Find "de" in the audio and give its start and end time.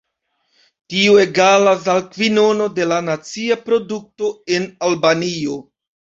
2.79-2.87